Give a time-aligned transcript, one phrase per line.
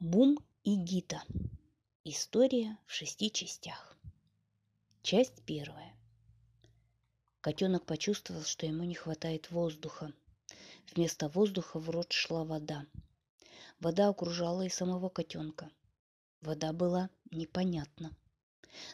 [0.00, 1.22] Бум и Гита.
[2.04, 3.98] История в шести частях.
[5.02, 5.94] Часть первая.
[7.42, 10.14] Котенок почувствовал, что ему не хватает воздуха.
[10.94, 12.86] Вместо воздуха в рот шла вода.
[13.78, 15.70] Вода окружала и самого котенка.
[16.40, 18.16] Вода была непонятна.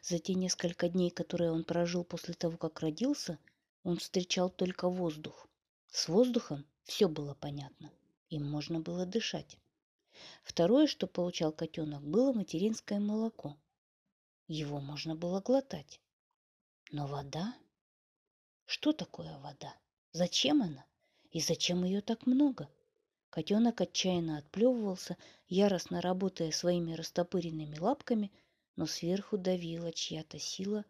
[0.02, 3.38] За те несколько дней, которые он прожил после того, как родился,
[3.84, 5.46] он встречал только воздух.
[5.86, 7.92] С воздухом все было понятно.
[8.28, 9.56] Им можно было дышать.
[10.42, 13.56] Второе, что получал котенок, было материнское молоко.
[14.48, 16.00] Его можно было глотать.
[16.92, 17.54] Но вода?
[18.64, 19.74] Что такое вода?
[20.12, 20.86] Зачем она?
[21.30, 22.68] И зачем ее так много?
[23.30, 25.16] Котенок отчаянно отплевывался,
[25.48, 28.32] яростно работая своими растопыренными лапками,
[28.76, 30.84] но сверху давила чья-то сила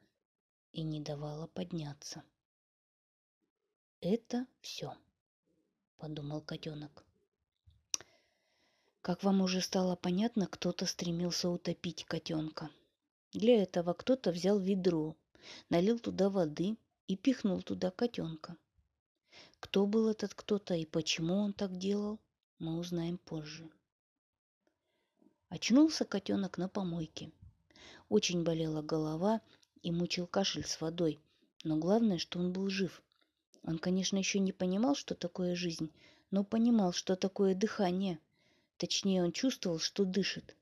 [0.72, 2.22] и не давала подняться.
[4.00, 4.94] «Это все»,—
[5.96, 7.05] подумал котенок.
[9.06, 12.70] Как вам уже стало понятно, кто-то стремился утопить котенка.
[13.32, 15.14] Для этого кто-то взял ведро,
[15.70, 16.76] налил туда воды
[17.06, 18.56] и пихнул туда котенка.
[19.60, 22.18] Кто был этот кто-то и почему он так делал,
[22.58, 23.70] мы узнаем позже.
[25.50, 27.30] Очнулся котенок на помойке.
[28.08, 29.40] Очень болела голова
[29.82, 31.20] и мучил кашель с водой,
[31.62, 33.00] но главное, что он был жив.
[33.62, 35.92] Он, конечно, еще не понимал, что такое жизнь,
[36.32, 38.18] но понимал, что такое дыхание–
[38.78, 40.56] Точнее, он чувствовал, что дышит.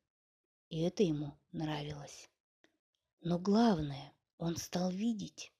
[0.70, 2.28] И это ему нравилось.
[3.22, 5.52] Но главное, он стал видеть.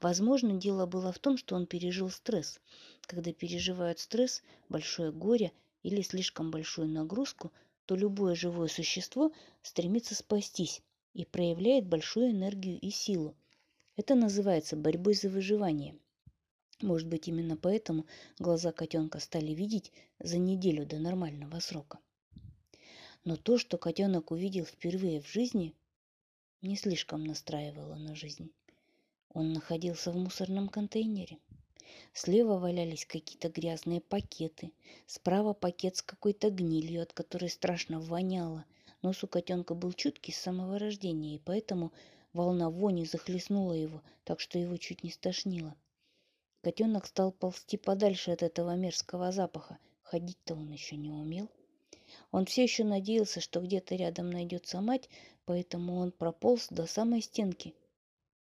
[0.00, 2.60] Возможно, дело было в том, что он пережил стресс.
[3.02, 5.52] Когда переживают стресс, большое горе
[5.82, 7.52] или слишком большую нагрузку,
[7.84, 10.82] то любое живое существо стремится спастись
[11.14, 13.36] и проявляет большую энергию и силу.
[13.96, 15.98] Это называется борьбой за выживание.
[16.82, 18.04] Может быть, именно поэтому
[18.38, 21.98] глаза котенка стали видеть за неделю до нормального срока.
[23.24, 25.74] Но то, что котенок увидел впервые в жизни,
[26.60, 28.50] не слишком настраивало на жизнь.
[29.30, 31.38] Он находился в мусорном контейнере.
[32.12, 34.72] Слева валялись какие-то грязные пакеты,
[35.06, 38.66] справа пакет с какой-то гнилью, от которой страшно воняло.
[39.00, 41.92] Нос у котенка был чуткий с самого рождения, и поэтому
[42.32, 45.74] волна вони захлестнула его, так что его чуть не стошнило.
[46.66, 49.78] Котенок стал ползти подальше от этого мерзкого запаха.
[50.02, 51.48] Ходить-то он еще не умел.
[52.32, 55.08] Он все еще надеялся, что где-то рядом найдется мать,
[55.44, 57.76] поэтому он прополз до самой стенки.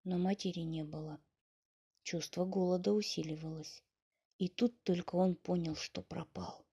[0.04, 1.18] Но матери не было.
[2.04, 3.82] Чувство голода усиливалось.
[4.38, 6.64] И тут только он понял, что пропал.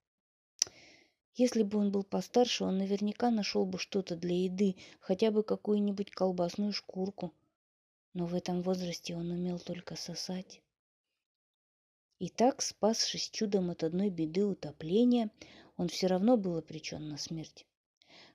[1.33, 6.11] Если бы он был постарше, он наверняка нашел бы что-то для еды, хотя бы какую-нибудь
[6.11, 7.33] колбасную шкурку.
[8.13, 10.61] Но в этом возрасте он умел только сосать.
[12.21, 15.31] И так, спасшись чудом от одной беды утопления,
[15.75, 17.65] он все равно был обречен на смерть.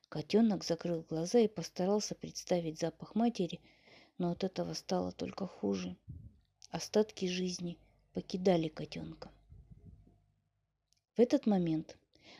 [0.08, 3.60] Котенок закрыл глаза и постарался представить запах матери,
[4.18, 5.96] но от этого стало только хуже.
[6.70, 7.78] Остатки жизни
[8.12, 9.30] покидали котенка.
[11.14, 11.96] В этот момент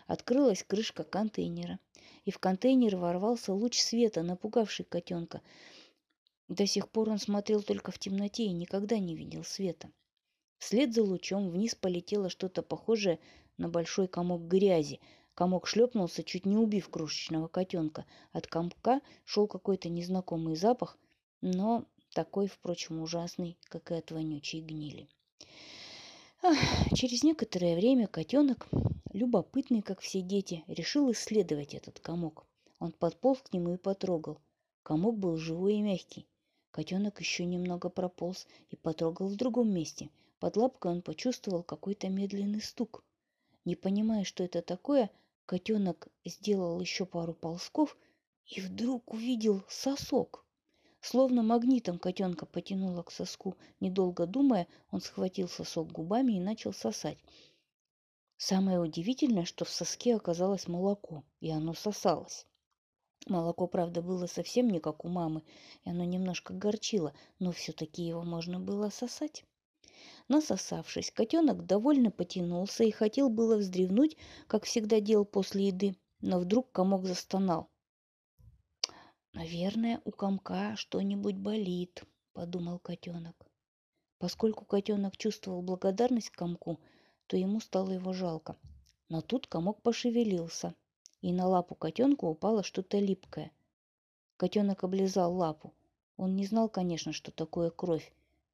[0.09, 1.79] открылась крышка контейнера,
[2.25, 5.43] и в контейнер ворвался луч света, напугавший котенка.
[6.49, 9.93] До сих пор он смотрел только в темноте и никогда не видел света.
[10.59, 13.19] Вслед за лучом вниз полетело что-то похожее
[13.59, 15.01] на большой комок грязи.
[15.35, 18.07] Комок шлепнулся, чуть не убив крошечного котенка.
[18.33, 20.97] От комка шел какой-то незнакомый запах,
[21.43, 21.85] но
[22.15, 25.09] такой, впрочем, ужасный, как и от вонючей гнили.
[26.43, 26.57] Ах,
[26.95, 28.67] через некоторое время котенок,
[29.13, 32.47] любопытный, как все дети, решил исследовать этот комок.
[32.79, 34.41] Он подполз к нему и потрогал.
[34.83, 36.27] Комок был живой и мягкий.
[36.71, 40.09] Котенок еще немного прополз и потрогал в другом месте–
[40.39, 43.05] под лапкой он почувствовал какой-то медленный стук.
[43.65, 45.11] Не понимая, что это такое,
[45.47, 47.97] котенок сделал еще пару ползков
[48.47, 50.45] и вдруг увидел сосок.
[51.01, 53.57] Словно магнитом котенка потянуло к соску.
[53.81, 57.19] Недолго думая, он схватил сосок губами и начал сосать.
[58.37, 62.47] Самое удивительное, что в соске оказалось молоко, и оно сосалось.
[63.27, 65.43] Молоко, правда, было совсем не как у мамы,
[65.85, 69.45] и оно немножко горчило, но все-таки его можно было сосать.
[70.29, 74.17] Насосавшись, котенок довольно потянулся и хотел было вздревнуть,
[74.47, 77.69] как всегда делал после еды, но вдруг комок застонал.
[79.33, 83.37] «Наверное, у комка что-нибудь болит»,— подумал котенок.
[84.19, 86.81] Поскольку котенок чувствовал благодарность комку,
[87.27, 88.57] то ему стало его жалко.
[89.09, 90.75] Но тут комок пошевелился,
[91.21, 93.53] и на лапу котенка упало что-то липкое.
[94.37, 95.75] Котенок облизал лапу.
[96.17, 98.11] Он не знал, конечно, что такое кровь,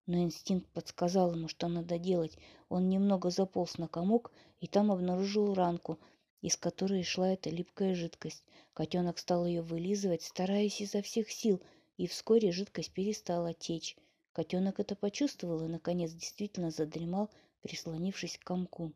[0.06, 2.36] но инстинкт подсказал ему, что надо делать.
[2.68, 5.98] Он немного заполз на комок и там обнаружил ранку.
[6.40, 8.42] из которой шла эта липкая жидкость.
[8.74, 11.62] Котенок стал ее вылизывать, стараясь изо всех сил,
[11.96, 13.96] и вскоре жидкость перестала течь.
[14.32, 18.92] Котенок это почувствовал и, наконец, действительно задремал, прислонившись к комку.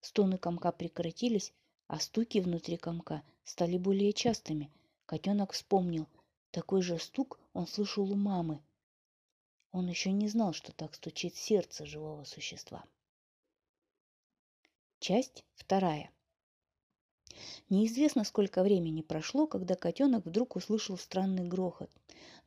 [0.00, 1.52] Стоны комка прекратились,
[1.86, 4.70] а стуки внутри комка стали более частыми.
[5.06, 6.06] Котенок вспомнил.
[6.50, 8.60] Такой же стук он слышал у мамы.
[9.78, 12.84] Он еще не знал, что так стучит сердце живого существа.
[14.98, 16.10] Часть вторая.
[17.70, 21.90] Неизвестно, сколько времени прошло, когда котенок вдруг услышал странный грохот.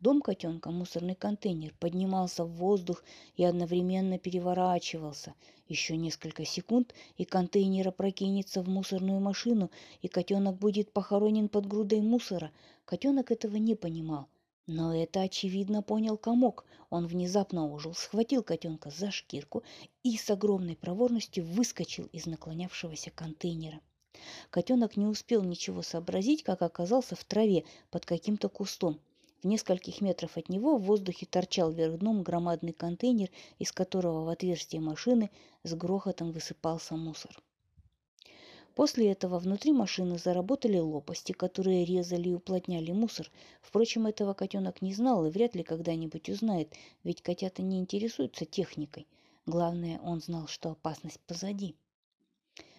[0.02, 3.02] Дом котенка, мусорный контейнер, поднимался в воздух
[3.38, 5.34] и одновременно переворачивался.
[5.70, 12.02] Еще несколько секунд, и контейнер опрокинется в мусорную машину, и котенок будет похоронен под грудой
[12.02, 12.52] мусора.
[12.84, 14.28] Котенок этого не понимал.
[14.68, 16.66] Но это, очевидно, понял комок.
[16.90, 19.64] Он внезапно ожил, схватил котенка за шкирку
[20.04, 23.82] и с огромной проворностью выскочил из наклонявшегося контейнера.
[24.50, 29.00] Котенок не успел ничего сообразить, как оказался в траве под каким-то кустом.
[29.42, 34.30] В нескольких метрах от него в воздухе торчал вверх дном громадный контейнер, из которого в
[34.30, 35.32] отверстие машины
[35.64, 37.42] с грохотом высыпался мусор.
[38.76, 43.30] После этого внутри машины заработали лопасти, которые резали и уплотняли мусор.
[43.62, 46.74] Впрочем, этого котенок не знал и вряд ли когда-нибудь узнает,
[47.04, 49.08] ведь котята не интересуются техникой.
[49.46, 51.76] Главное, он знал, что опасность позади.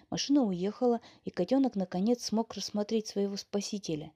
[0.09, 4.13] Машина уехала, и котенок наконец смог рассмотреть своего спасителя.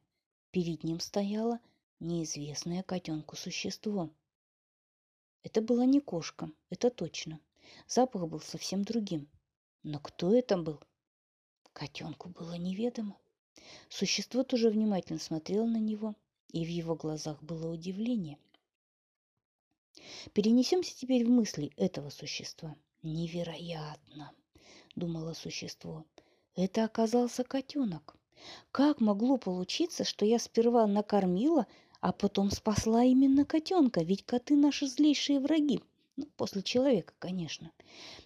[0.50, 1.60] Перед ним стояло
[2.00, 4.10] неизвестное котенку существо.
[5.42, 7.38] Это была не кошка, это точно.
[7.86, 9.28] Запах был совсем другим.
[9.82, 10.80] Но кто это был?
[11.76, 13.18] Котенку было неведомо.
[13.90, 16.14] Существо тоже внимательно смотрело на него,
[16.50, 18.38] и в его глазах было удивление.
[20.32, 22.74] Перенесемся теперь в мысли этого существа.
[23.02, 24.32] Невероятно!
[24.94, 26.06] думало существо.
[26.54, 28.16] Это оказался котенок.
[28.72, 31.66] Как могло получиться, что я сперва накормила,
[32.00, 34.02] а потом спасла именно котенка?
[34.02, 35.82] Ведь коты наши злейшие враги.
[36.16, 37.70] Ну, после человека, конечно.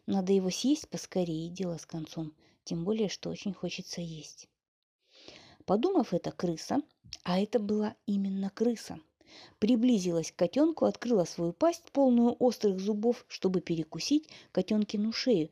[0.06, 2.32] Надо его съесть поскорее, и дело с концом.
[2.65, 4.49] Тем более, что очень хочется есть.
[5.65, 6.83] Подумав это, крыса,
[7.23, 8.99] а это была именно крыса,
[9.59, 15.51] приблизилась к котенку, открыла свою пасть, полную острых зубов, чтобы перекусить котенкину шею,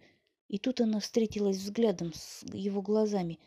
[0.48, 3.38] и тут она встретилась взглядом с его глазами.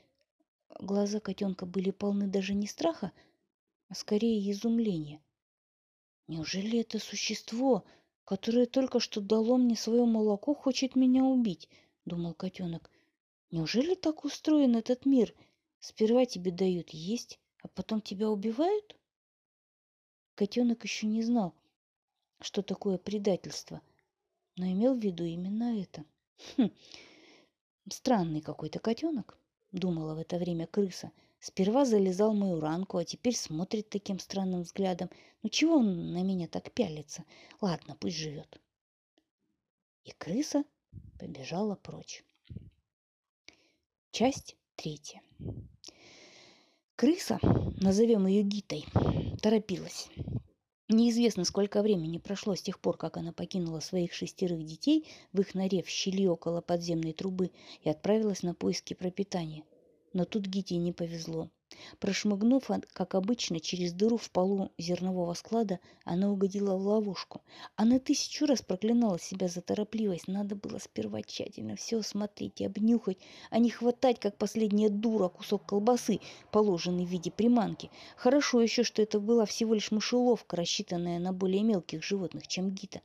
[0.80, 3.12] Глаза котенка были полны даже не страха,
[3.90, 5.22] а скорее изумления.
[6.28, 7.84] Неужели это существо,
[8.24, 11.68] которое только что дало мне свое молоко, хочет меня убить?
[12.06, 12.91] Думал котенок.
[13.52, 15.36] Неужели так устроен этот мир?
[15.82, 18.96] Сперва тебе дают есть, а потом тебя убивают?
[20.36, 21.54] Котенок еще не знал,
[22.40, 23.82] что такое предательство,
[24.56, 26.06] но имел в виду именно это.
[26.56, 26.72] Хм,
[27.90, 29.38] странный какой-то котенок,
[29.74, 31.12] думала в это время крыса.
[31.42, 35.10] Сперва залезал в мою ранку, а теперь смотрит таким странным взглядом.
[35.44, 37.26] Ну чего он на меня так пялится?
[37.60, 38.62] Ладно, пусть живет.
[40.06, 40.64] И крыса
[41.20, 42.24] побежала прочь.
[44.12, 45.22] Часть третья.
[46.98, 47.40] Крыса,
[47.78, 48.84] назовем ее Гитой,
[49.42, 50.10] торопилась.
[50.90, 55.56] Неизвестно, сколько времени прошло с тех пор, как она покинула своих шестерых детей в их
[55.56, 57.52] норе в щели около подземной трубы
[57.84, 59.64] и отправилась на поиски пропитания.
[60.12, 61.50] Но тут Гите не повезло.
[62.00, 67.42] Прошмыгнув, как обычно, через дыру в полу зернового склада, она угодила в ловушку.
[67.76, 70.28] Она тысячу раз проклинала себя за торопливость.
[70.28, 73.18] Надо было сперва тщательно все осмотреть и обнюхать,
[73.50, 76.20] а не хватать, как последняя дура, кусок колбасы,
[76.52, 77.92] положенный в виде приманки.
[78.16, 83.02] Хорошо еще, что это была всего лишь мышеловка, рассчитанная на более мелких животных, чем Гита.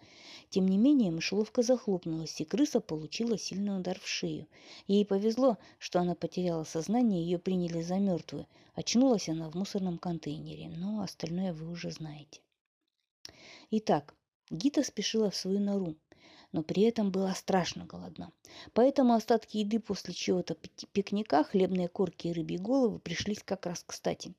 [0.49, 4.47] Тем не менее, мышеловка захлопнулась, и крыса получила сильный удар в шею.
[4.87, 8.47] Ей повезло, что она потеряла сознание, ее приняли за мертвую.
[8.75, 12.41] Очнулась она в мусорном контейнере, но остальное вы уже знаете.
[13.71, 14.15] Итак,
[14.51, 15.97] Гита спешила в свою нору,
[16.53, 18.33] но при этом была страшно голодна.
[18.73, 20.55] Поэтому остатки еды после чего-то
[20.93, 24.35] пикника, хлебные корки и рыбьи головы пришлись как раз кстати.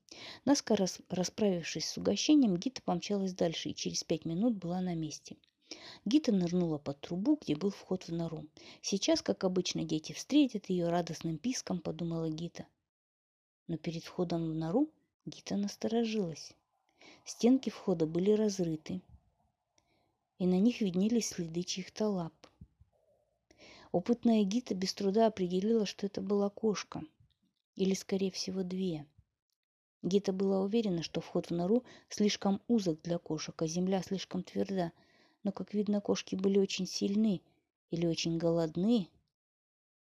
[0.45, 5.35] Наскоро расправившись с угощением, Гита помчалась дальше и через пять минут была на месте.
[6.05, 8.45] Гита нырнула под трубу, где был вход в нору.
[8.81, 12.65] Сейчас, как обычно, дети встретят ее радостным писком, подумала Гита.
[13.67, 14.89] Но перед входом в нору
[15.25, 16.53] Гита насторожилась.
[17.25, 19.01] Стенки входа были разрыты,
[20.39, 22.33] и на них виднелись следы чьих-то лап.
[23.91, 27.01] Опытная Гита без труда определила, что это была кошка,
[27.75, 29.05] или, скорее всего, две.
[30.03, 34.91] Гита была уверена, что вход в нору слишком узок для кошек, а земля слишком тверда–
[35.47, 37.41] но, как видно, кошки были очень сильны
[37.89, 39.07] или очень голодны,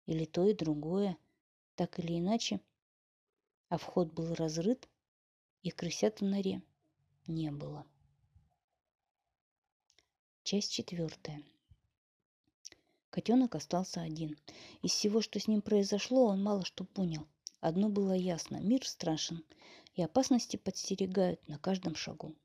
[0.06, 1.18] или то и другое.
[1.74, 2.60] так или иначе,
[3.72, 4.90] а вход был разрыт,
[5.64, 6.62] и крысят в норе
[7.26, 7.86] не было.
[10.44, 11.42] Часть четвертая.
[13.12, 14.38] Котенок остался один.
[14.82, 17.26] Из всего, что с ним произошло, он мало что понял.
[17.62, 19.42] Одно было ясно– мир страшен,
[19.96, 22.36] и опасности подстерегают на каждом шагу.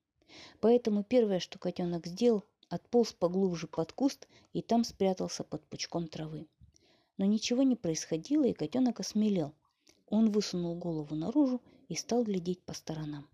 [0.61, 6.47] Поэтому первое, что котенок сделал, отполз поглубже под куст и там спрятался под пучком травы.
[7.17, 9.57] Но ничего не происходило, и котенок осмелел.
[10.09, 13.29] Он высунул голову наружу и стал глядеть по сторонам.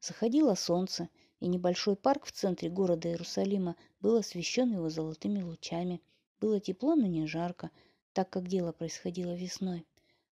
[0.00, 1.08] Заходило солнце,
[1.40, 6.00] и небольшой парк в центре города Иерусалима был освещен его золотыми лучами.
[6.40, 7.70] Было тепло, но не жарко,
[8.12, 9.86] так как дело происходило весной.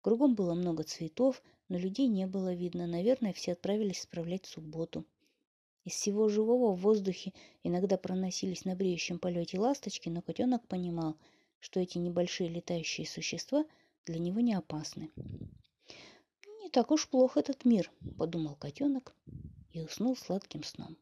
[0.01, 2.87] Кругом было много цветов, но людей не было видно.
[2.87, 5.05] Наверное, все отправились справлять субботу.
[5.85, 11.17] Из всего живого в воздухе иногда проносились на бреющем полете ласточки, но котенок понимал,
[11.61, 13.65] что эти небольшие летающие существа
[14.07, 15.11] для него не опасны.
[16.61, 19.15] «Не так уж плох этот мир»,— подумал котенок
[19.73, 20.97] и уснул сладким сном.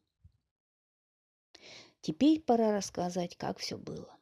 [2.00, 4.16] Теперь пора рассказать, как все было.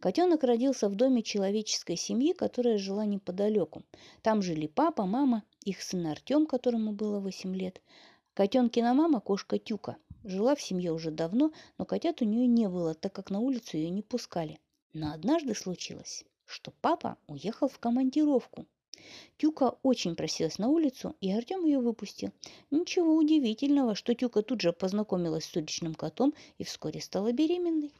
[0.00, 3.82] Котенок родился в доме человеческой семьи, которая жила неподалеку.
[4.22, 7.80] Там жили папа, мама, их сын Артем, которому было 8 лет,
[8.34, 12.94] Котенкина мама, кошка Тюка, жила в семье уже давно, но котят у нее не было,
[12.94, 14.58] так как на улицу ее не пускали.
[14.94, 18.66] Но однажды случилось, что папа уехал в командировку.
[19.38, 22.30] Тюка очень просилась на улицу, и Артем ее выпустил.
[22.70, 27.92] Ничего удивительного, что Тюка тут же познакомилась с уличным котом и вскоре стала беременной.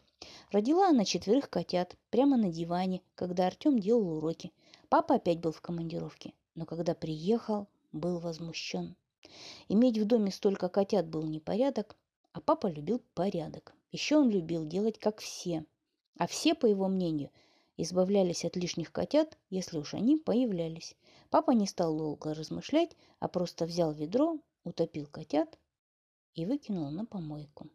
[0.51, 4.53] Родила она четверых котят прямо на диване, когда Артем делал уроки.
[4.89, 8.95] Папа опять был в командировке, но когда приехал, был возмущен.
[9.69, 11.97] Иметь в доме столько котят был непорядок,
[12.33, 13.75] а папа любил порядок.
[13.91, 15.65] Еще он любил делать как все.
[16.19, 17.31] А все, по его мнению,
[17.83, 20.97] избавлялись от лишних котят, если уж они появлялись.
[21.31, 25.59] Папа не стал долго размышлять, а просто взял ведро, утопил котят
[26.35, 27.69] и выкинул на помойку.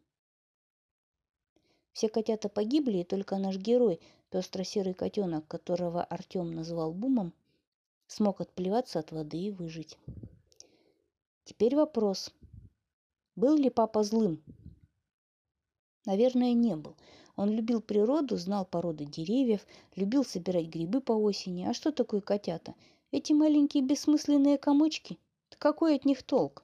[1.92, 4.00] Все котята погибли, и только наш герой,
[4.30, 7.32] пестро-серый котенок, которого Артем назвал Бумом,
[8.06, 9.98] смог отплеваться от воды и выжить.
[11.44, 12.32] Теперь вопрос.
[13.34, 14.42] Был ли папа злым?
[16.04, 16.96] Наверное, не был.
[17.38, 19.66] Он любил природу, знал породы деревьев,
[19.96, 21.64] любил собирать грибы по осени.
[21.64, 22.74] А что такое котята?
[23.10, 25.18] Эти маленькие бессмысленные комочки?
[25.56, 26.62] Какой от них толк?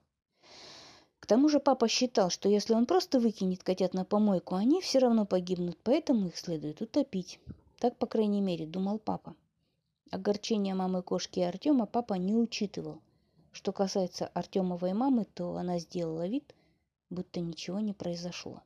[1.20, 4.98] К тому же папа считал, что если он просто выкинет котят на помойку, они все
[4.98, 7.40] равно погибнут, поэтому их следует утопить.
[7.78, 9.34] Так, по крайней мере, думал папа.
[10.10, 13.00] Огорчение мамы кошки и Артема папа не учитывал–
[13.54, 16.56] что касается Артемовой мамы, то она сделала вид,
[17.08, 18.62] будто ничего не произошло.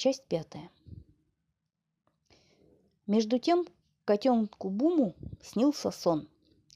[0.00, 0.70] Часть пятая.
[3.06, 3.66] Между тем
[4.06, 6.26] котенку Буму снился сон.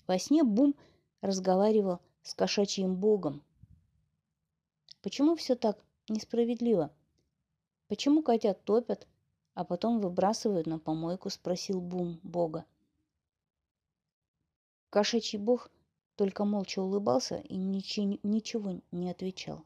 [0.06, 0.74] Во сне Бум
[1.22, 3.42] разговаривал с кошачьим богом.
[5.00, 5.78] Почему все так
[6.10, 6.90] несправедливо?
[7.88, 9.08] Почему котят топят,
[9.54, 12.66] а потом выбрасывают на помойку, спросил Бум бога.
[14.90, 15.70] Кошачий бог
[16.16, 19.64] только молча улыбался и ничего, не отвечал.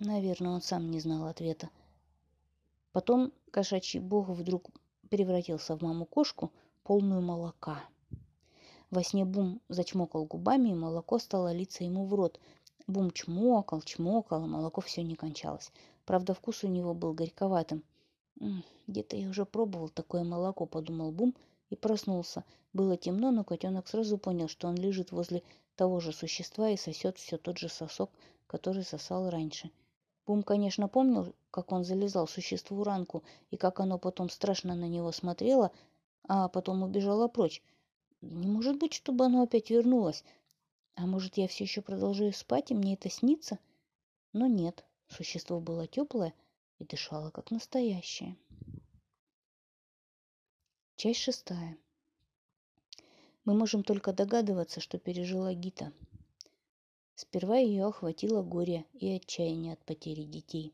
[0.00, 1.70] Наверное, он сам не знал ответа.
[2.92, 4.70] Потом кошачий бог вдруг
[5.08, 6.52] превратился в маму-кошку,
[6.82, 7.84] полную молока.
[8.90, 12.40] Во сне Бум зачмокал губами, и молоко стало литься ему в рот.
[12.86, 15.70] Бум чмокал, чмокал, а молоко все не кончалось.
[16.06, 17.84] Правда, вкус у него был горьковатым.
[18.86, 21.34] «Где-то я уже пробовал такое молоко»,— подумал Бум
[21.68, 22.44] и проснулся.
[22.72, 25.42] Было темно, но котенок сразу понял, что он лежит возле
[25.76, 28.10] того же существа и сосет все тот же сосок,
[28.46, 29.70] который сосал раньше.
[30.28, 35.10] Бум, конечно, помнил, как он залезал существу ранку и как оно потом страшно на него
[35.10, 35.72] смотрело,
[36.24, 37.62] а потом убежало прочь.
[38.20, 40.24] Не может быть, чтобы оно опять вернулось.
[40.96, 43.58] А может, я все еще продолжаю спать, и мне это снится?
[44.34, 46.34] Но нет, существо было теплое
[46.78, 48.36] и дышало, как настоящее.
[50.96, 51.78] Часть шестая.
[53.46, 55.90] Мы можем только догадываться, что пережила Гита.
[57.20, 60.72] Сперва ее охватило горе и отчаяние от потери детей.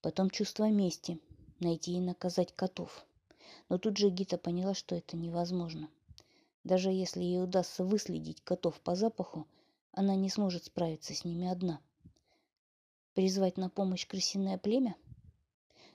[0.00, 1.20] Потом чувство мести,
[1.60, 3.04] найти и наказать котов.
[3.68, 5.90] Но тут же Гита поняла, что это невозможно.
[6.64, 9.46] Даже если ей удастся выследить котов по запаху,
[9.92, 11.78] она не сможет справиться с ними одна.
[13.12, 14.96] Призвать на помощь крысиное племя?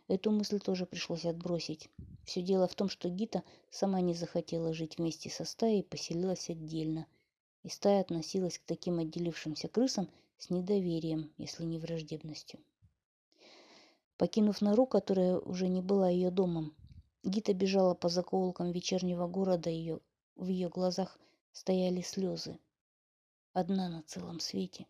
[0.07, 1.89] Эту мысль тоже пришлось отбросить.
[2.23, 6.51] Все дело в том, что Гита сама не захотела жить вместе со стаей и поселилась
[6.51, 7.07] отдельно.
[7.63, 12.59] И стая относилась к таким отделившимся крысам с недоверием, если не враждебностью.
[14.17, 16.75] Покинув нору, которая уже не была ее домом,
[17.23, 19.99] Гита бежала по закоулкам вечернего города, ее,
[20.35, 21.19] в ее глазах
[21.51, 22.57] стояли слезы.
[23.53, 24.87] Одна на целом свете.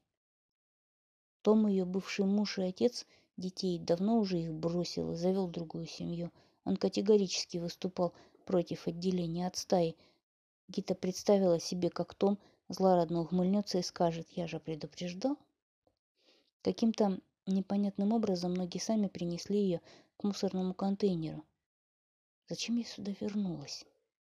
[1.42, 6.32] Том, ее бывший муж и отец детей, давно уже их бросил и завел другую семью.
[6.64, 8.14] Он категорически выступал
[8.46, 9.98] против отделения от стаи.
[10.70, 12.40] Гита представила себе, как Том
[12.74, 15.38] злорадно ухмыльнется и скажет «Я же предупреждал».
[16.62, 19.82] Каким-то непонятным образом ноги сами принесли ее
[20.18, 21.44] к мусорному контейнеру.
[22.48, 23.86] Зачем я сюда вернулась?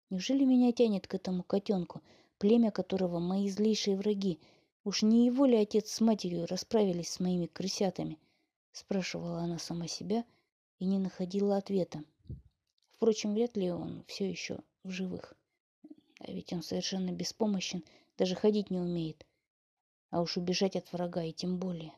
[0.09, 2.01] Неужели меня тянет к этому котенку,
[2.37, 4.39] племя которого мои злейшие враги?
[4.83, 8.17] Уж не его ли отец с матерью расправились с моими крысятами?
[8.71, 10.23] Спрашивала она сама себя
[10.79, 12.03] и не находила ответа.
[12.91, 15.33] Впрочем, вряд ли он все еще в живых.
[16.19, 17.83] А ведь он совершенно беспомощен,
[18.19, 19.25] даже ходить не умеет.
[20.09, 21.93] А уж убежать от врага и тем более.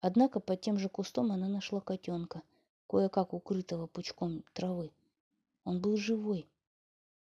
[0.00, 2.42] Однако под тем же кустом она нашла котенка,
[2.88, 4.90] кое-как укрытого пучком травы.
[5.64, 6.48] Он был живой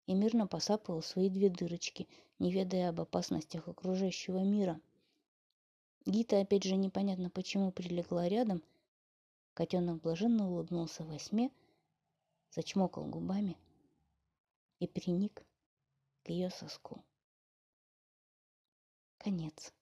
[0.08, 4.80] и мирно посапывал свои две дырочки, не ведая об опасностях окружающего мира.
[6.06, 8.62] Гита опять же непонятно почему прилегла рядом.
[9.54, 11.50] Котенок блаженно улыбнулся во сне,
[12.52, 13.58] зачмокал губами
[14.80, 15.46] и приник
[16.30, 17.04] ее соску.
[19.18, 19.74] Конец.